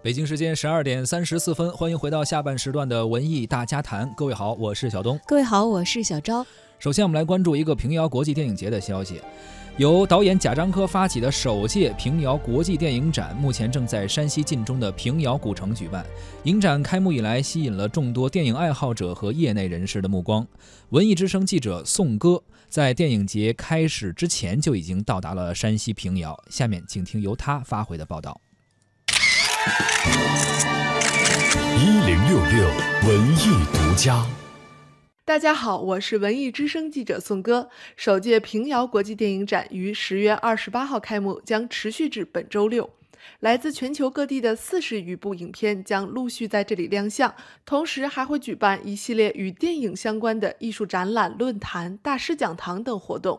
[0.00, 4.08] 北京时间十二点三十四分，欢迎回到下半时段的文艺大家谈。
[4.16, 5.18] 各位好，我是小东。
[5.26, 6.46] 各位好，我是小昭。
[6.78, 9.20] 首先，我们来关注一个平遥国际电影节的消息。
[9.76, 16.06] 由导演贾樟柯发起的首届平遥国际电影展，目前正在山西晋中的平遥古城举办。
[16.44, 20.46] 影展开幕以来，吸引了众多电影爱好者和业内人士的目光。
[20.90, 26.40] 文艺之声记者宋歌在电影节开始之前就已经到达了山西平遥。
[26.48, 28.40] 下面，请听由他发回的报道。
[31.78, 32.68] 一零六六
[33.06, 34.26] 文艺独家。
[35.24, 37.68] 大家好，我是文艺之声记者宋歌。
[37.96, 42.88] 首届平遥国际电影展于十月二十八号开幕，将持续至本周六。
[43.40, 47.34] 来自全球各地的四十余部影片将陆续在这里亮相，
[47.66, 53.38] 同时还会举办一系列与电影相关的艺术展览、论坛、大师讲堂等活动。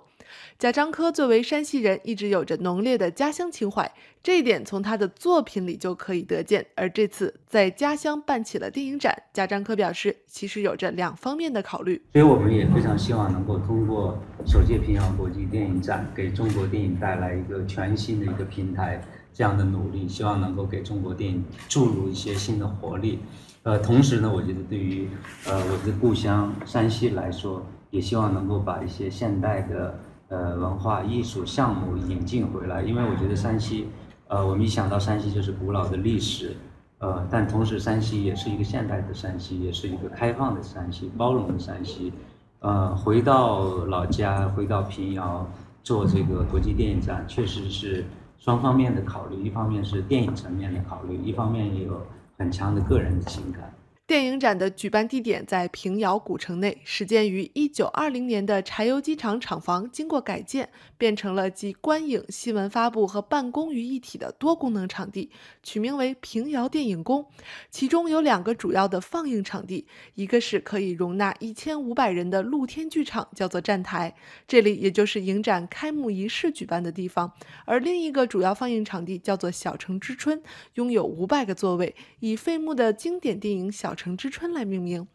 [0.57, 6.65] 贾樟柯作为山西人，一直有着浓烈的家乡情怀，这一点从他的作品里就可以得见。
[6.75, 12.01] 而这次在家乡办起了电影展，贾樟柯表示，其实有着两方面的考虑。
[12.13, 19.01] 所以我们也非常希望能够通过首届平遥国际电影展，给中国电影带来一个全新的一个平台。
[19.31, 23.19] 这样的努力，希望能够给中国电影注入一些新的活力。
[23.63, 25.07] 呃，同时呢，我觉得对于
[25.45, 29.97] 呃我的故乡山西来说，也希望能够把一些现代的
[30.29, 32.81] 呃文化艺术项目引进回来。
[32.81, 33.87] 因为我觉得山西，
[34.27, 36.55] 呃，我们一想到山西就是古老的历史，
[36.99, 42.13] 呃，但同时山西也是一个现代的山西，也是一个开放的山西，包容的山西。
[42.59, 45.45] 呃，回到老家，回到平遥
[45.83, 48.05] 做这个国际电影展，确实是。
[48.41, 52.01] 双方面的考虑，一方面是电影层面的考虑，一方面也有
[52.37, 53.69] 很强的个人的情感。
[54.09, 65.29] 电影展的举办地点在平遥古城内，始建于一九二零年的柴油机厂厂房，经过改建，变成了集观影、新闻发布和办公于一体的多功能场地，
[65.61, 67.23] 取名为平遥电影宫。
[67.69, 69.85] 其中有两个主要的放映场地，
[70.15, 74.15] 一个是可以容纳一千五百人的露天剧场，叫做站台，
[74.47, 77.29] 这里也就是影展开幕仪式举办的地方；
[77.65, 80.41] 而另一个主要放映场地叫做小城之春，
[80.73, 83.95] 拥有五百个座位，以费穆的经典电影小。
[83.99, 85.05] 城之春来命名，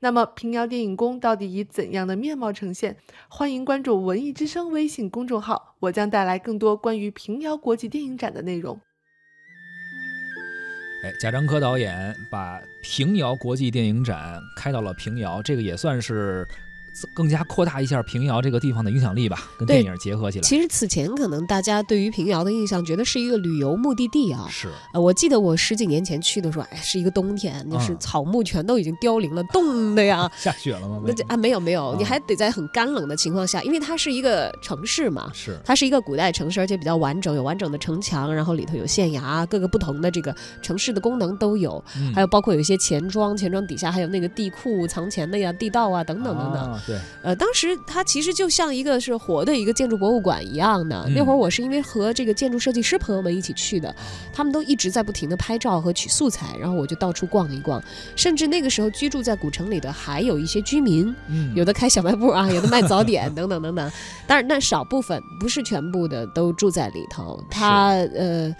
[0.00, 2.98] 那么平遥电影宫到底以怎样的面貌呈现？
[3.30, 8.78] 欢迎关注文艺之声微信公众号，我将带来更多关于平遥国际电影展的内容。
[11.04, 16.46] 哎，贾樟柯导演把平遥国际电影展开到了平遥，这个也算是。
[17.12, 20.42] 更加扩大一下平遥这个地方的影响力吧，跟电影结合起来。
[20.42, 24.46] 其实此前可能大家对于平遥的印象，觉得是一个旅游目的地啊。
[24.50, 24.68] 是。
[24.92, 30.30] 呃，我记得我十几年前去的时候，哎，是一个冬天，就是草木全都已经凋零了，冻的呀。
[30.36, 31.02] 下雪了吗？
[31.06, 35.30] 那啊，没有没有，你还得在很干冷的情况下，因为它是一个城市嘛。
[35.34, 35.58] 是。
[35.64, 41.82] 它是一个古代城市，而且比较完整，有完整的城墙，然后里头有县衙，各个不同的这个城市的功能都有。
[42.14, 46.80] 还有包括有一些钱庄，钱庄底下还有那个地库藏钱的呀，地道啊，等等等等。
[46.86, 46.96] 对。
[47.24, 47.64] 呃，当时。
[47.64, 51.08] 实它其实就像一个是活的一个建筑博物馆一样的。
[51.14, 53.96] 那会儿我是因为和这个建筑设计师朋友们一起去的，
[54.34, 57.82] 他们都一直在不停的拍照和取素材，然后我就到处逛一逛。
[58.16, 61.14] 甚至那个时候居住在古城里的还有一些居民，
[61.54, 63.90] 有的开小卖部啊，有的卖早点等等等等。
[64.26, 67.42] 但是，那少部分不是全部的都住在里头。
[67.50, 68.54] 它呃，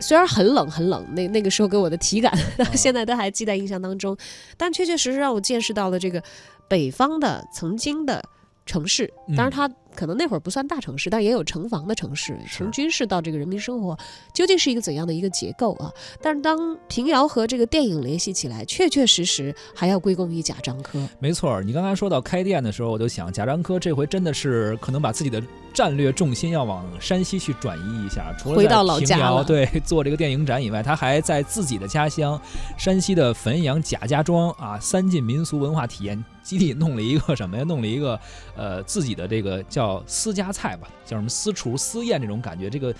[0.00, 4.16] 虽然很冷很冷，那那个时候给我的体感到 现在都还记在印象当中，
[4.56, 6.22] 但确确实实让我见识到了这个
[6.68, 8.22] 北方的曾经的。
[8.68, 9.70] 城市，当然它。
[9.96, 13.98] 可能那会儿不算大城市，但也有城防的城市，从军事到这个人民生活，
[14.34, 15.90] 究竟是一个怎样的一个结构啊？
[16.22, 21.00] 但是当平遥和这个电影联系起来，确确实实还要归功于贾樟柯。
[21.18, 25.42] 没错，你刚才说到开店的时候，我就想贾樟柯这回真的是可能把自己的
[25.72, 32.38] 战略重心要往山西去转移一下，除了回到老家对 做这个电影展以外，他还在自己的家乡
[32.76, 37.64] 山西的汾阳贾家庄啊三晋民俗文化体验基地弄了一个什么呀？
[37.64, 38.18] 弄了一个
[38.54, 39.85] 呃自己的这个叫。
[39.86, 42.68] 叫私家菜吧，叫什么私厨私宴这种感觉。
[42.68, 42.92] 这个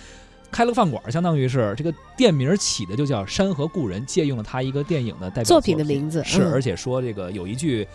[0.49, 6.23] 开了个饭馆，相当于是这个店名起的就叫《山河故人》，借用了他一个电影的代表作品的名字。
[6.23, 7.85] 是，而且说这个有一句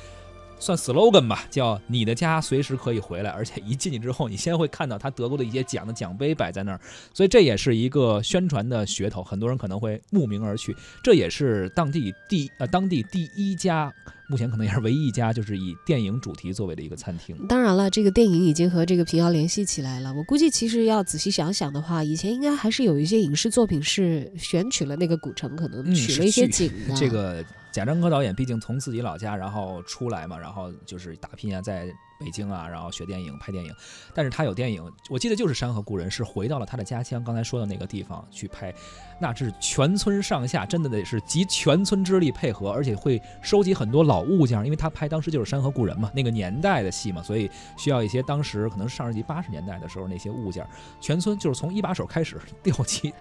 [0.59, 6.81] 算 slogan 吧，叫“你的家随时可以回来”，而且一进去之后，你先会看到他得过的一些奖的奖杯摆在那儿，
[7.15, 10.77] 所以这也是一个宣传的噱头，很多人可能会慕名而去。
[11.03, 13.91] 这也是当地第呃当地第一家。
[14.33, 17.37] 目前可能也是唯一一家，就是以电影主题作为的一个餐厅。
[17.49, 20.11] 当然了，这个电影已经和这个平遥联系起来了。
[20.15, 33.73] 我估计，其实要仔细想想的话，以前应该还是有一些影视作品是选取了那个古城，可能取了一些景 这个贾樟柯导演毕竟从自己老家然后出来嘛，然后就是打拼啊，在北京啊，然后学电影、拍电影。
[34.15, 38.73] 但是他有电影，我记得就是《山河故人》，是回到了他的家乡，刚才说的那个地方去拍。
[39.21, 50.67] 那是全村上下真的得是集全村之力配合，而且会收集很多老物件，因为他拍当时就是《山河故人》嘛，那个年代的戏嘛，所以需要一些当时可能上世纪八十年代的时候那些物件。
[51.01, 53.15] 全村就是从一把手开始调集，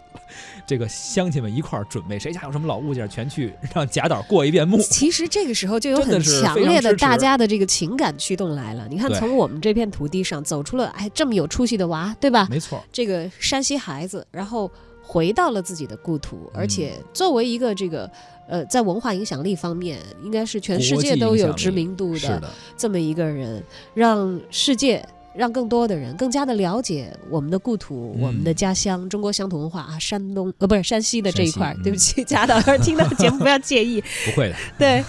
[0.66, 4.80] 这个乡亲们一块儿准备，谁家有什么老物件，全去让贾导过一遍目。
[4.80, 8.88] 其实这个时候就有很强烈的大家的这个情感驱动来了。
[8.92, 12.48] 你看，从我们这片土地上走出了哎这么有出息的娃，对吧？
[12.52, 14.70] 没错，这个山西孩子，然后。
[15.04, 18.10] 回到了自己的故土，而且作为一个这个
[18.48, 22.42] 呃，在文化影响力方面，应该是全世界都有知名度的
[22.78, 23.62] 这么一个人，
[23.94, 35.04] 让世界让更多的人更加的了解我们的故土、我们的家乡、中国乡土文化啊，山东呃不是山西的这一块，对不起，贾导听到节目不要介意， 不会的，对，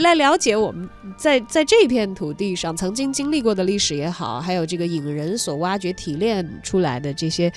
[0.00, 7.52] 来了解我们在在这片土地上曾经经历过的历史也好，还有这个引人所挖掘提炼出来的这些。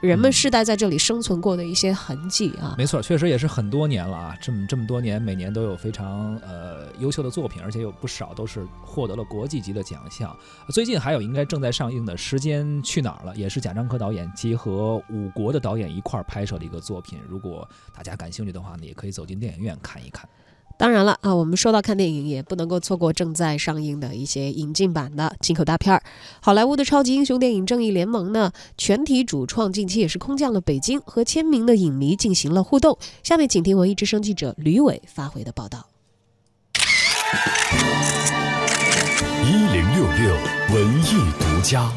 [0.00, 10.34] 人们世代在这里生存过的一些痕迹啊，没错，确实也是很多年了啊，这么这么多年，每年都有非常呃优秀的作品，而且有不少都是获得了国际级的奖项。
[10.70, 17.18] 最近还有应该正在上映的《时间去哪儿了》，也是贾樟柯导演结合五国的导演一块儿拍摄的一个作品。
[17.28, 20.26] 如果大家感兴趣的话呢，也可以走进电影院看一看。
[20.80, 26.02] 当然了啊，我们说到看电影，也不能够错过正在上映的一些引进版的进口大片儿。
[26.40, 32.96] 好莱坞的超级英雄电影《正义联盟》呢，全体主创近期也是空降了北京，和签名的影迷进行了互动。
[33.22, 35.86] 下面请听文艺之声记者吕伟发回的报道。
[39.44, 40.34] 一零六六
[40.72, 41.92] 文艺独家。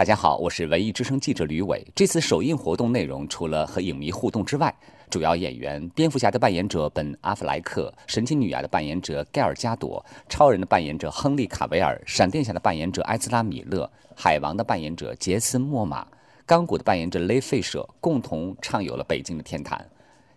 [0.00, 1.86] 大家好，我是文艺之声记者吕伟。
[1.94, 4.74] 这次首映活动内容除了和影迷互动之外，
[5.10, 16.06] 主要演员蝙蝠侠的扮演者本·阿弗莱克、神奇女侠的扮演者盖尔加朵、超人的扮演者亨利卡维尔、闪电侠的扮演者埃兹拉米勒、海王的扮演者杰森莫玛、
[16.46, 19.86] 钢骨的扮演者雷费舍共同畅游了北京的天坛。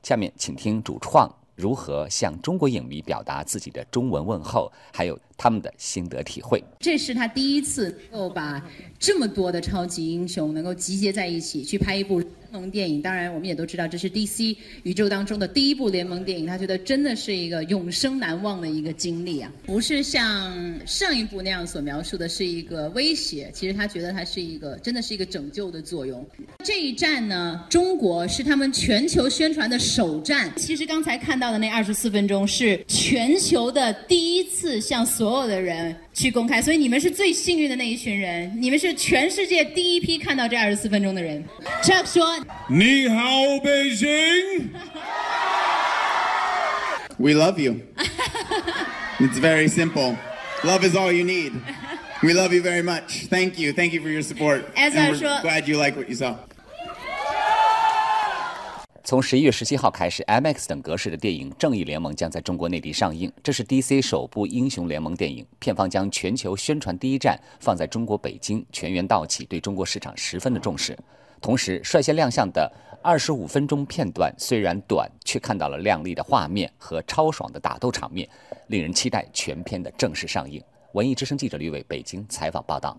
[0.02, 5.18] 下面请听主创如何向中国影迷表达自己的中文问候，还有。
[5.44, 8.66] 他们的心得体会，这是他第一次能够把
[8.98, 13.02] 这么多的超级英雄能够集结在一起去拍一部联盟电影。
[13.02, 19.52] 当然，我们也都知道这是 DC 宇宙当中的第一部联盟电影，他觉得真的是一个永生难忘的一个经历啊！
[19.66, 20.56] 不是像
[20.88, 26.26] 上一部那样所描述的是一个威胁，其实他觉得它是一个真的是一个拯救的作用。
[26.64, 30.50] 这一战呢，中国是他们全球宣传的首战。
[30.56, 41.44] 其实刚才看到的那二十四分钟是全球的第一次向所所有的人去公开，所以你们是最幸运的那一群人，你们是全世界第一批看到这二十四分钟的人。
[41.82, 42.38] Chuck 说
[42.70, 44.70] ：“你好，北京。
[47.18, 47.78] We love you.
[49.20, 50.16] It's very simple.
[50.64, 51.54] Love is all you need.
[52.22, 53.28] We love you very much.
[53.28, 53.74] Thank you.
[53.74, 54.66] Thank you for your support.
[54.76, 56.36] As I 说，Glad you like what you saw.”
[59.06, 63.30] 从十一月十七号开始，MX 等格式的电影《正义联盟》将在中国内地上映。
[63.44, 70.98] 这是 DC 首部英雄联盟电影，片方将全球宣传第一站放在中国北京，全员到齐，对中国市场十分的重视。
[71.42, 72.72] 同时，率先亮相的
[73.02, 78.26] 二十五分钟片段虽然短，却看到了亮丽的画面和超爽的打斗场面，
[78.68, 80.64] 令人期待全片的正式上映。
[80.94, 82.98] 文艺之声记者吕伟北京采访报道。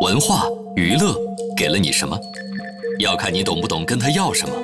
[0.00, 0.44] 文化
[0.76, 1.16] 娱乐
[1.56, 2.16] 给了你什么？
[3.00, 4.54] 要看你懂不懂跟他要什么。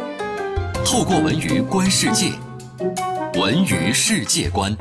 [0.84, 2.32] 透过文娱观世界，
[3.40, 4.76] 文娱世界观。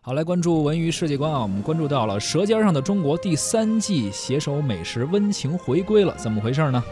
[0.00, 1.40] 好，来关注文娱世界观啊！
[1.40, 6.82] 我们关注到了《舌尖上的中国》第三季携手美食温情回归了，怎么回事呢？《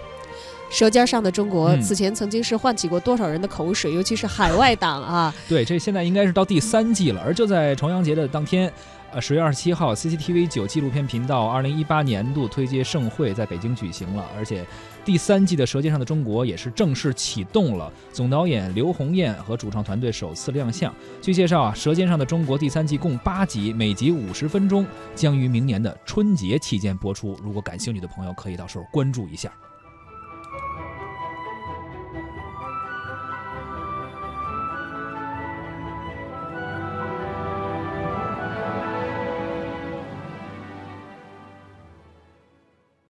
[0.73, 5.33] 舌尖上的中国》此前曾经是唤起过多少人的口水，尤其是海外党啊！
[5.47, 7.21] 对，这现在应该是到第三季了。
[7.21, 8.73] 而就在重阳节的当天，
[9.13, 14.65] 呃，十月二十七号，CCTV 九纪录片频道二零一八年度推介盛会在北京举行了，而且
[15.05, 17.93] 第三季的《舌尖上的中国》也是正式启动了。
[18.11, 20.93] 总导演刘红艳和主创团队首次亮相。
[21.21, 27.39] 据介绍啊，《舌尖上的中国》第三季共八集，每集五十分钟，将于明年的春节期间播出。
[27.43, 29.53] 如果感兴趣的朋友，可以到时候关注一下。